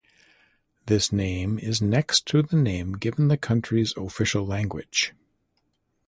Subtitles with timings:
[0.87, 5.13] This name is next to the name given the country's official language.